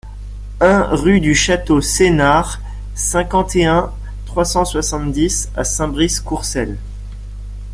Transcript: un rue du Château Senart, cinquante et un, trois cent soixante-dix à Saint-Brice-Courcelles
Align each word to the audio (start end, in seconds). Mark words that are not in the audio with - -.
un 0.61 0.85
rue 0.95 1.19
du 1.19 1.35
Château 1.35 1.79
Senart, 1.79 2.59
cinquante 2.95 3.55
et 3.55 3.67
un, 3.67 3.93
trois 4.25 4.45
cent 4.45 4.65
soixante-dix 4.65 5.51
à 5.55 5.63
Saint-Brice-Courcelles 5.63 6.79